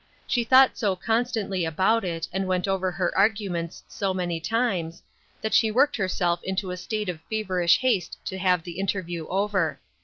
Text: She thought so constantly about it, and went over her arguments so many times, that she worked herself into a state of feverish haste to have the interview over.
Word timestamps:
She 0.25 0.43
thought 0.43 0.79
so 0.79 0.95
constantly 0.95 1.63
about 1.63 2.03
it, 2.03 2.27
and 2.33 2.47
went 2.47 2.67
over 2.67 2.89
her 2.89 3.15
arguments 3.15 3.83
so 3.87 4.15
many 4.15 4.39
times, 4.39 5.03
that 5.43 5.53
she 5.53 5.69
worked 5.69 5.95
herself 5.95 6.41
into 6.43 6.71
a 6.71 6.75
state 6.77 7.07
of 7.07 7.19
feverish 7.29 7.77
haste 7.77 8.17
to 8.25 8.39
have 8.39 8.63
the 8.63 8.79
interview 8.79 9.27
over. 9.27 9.79